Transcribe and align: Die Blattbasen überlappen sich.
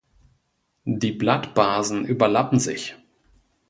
Die 0.83 1.11
Blattbasen 1.11 2.05
überlappen 2.05 2.59
sich. 2.59 2.95